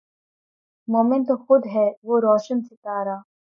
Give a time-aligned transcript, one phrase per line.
[0.87, 3.17] مومن تو خود ھے وہ روشن ستارا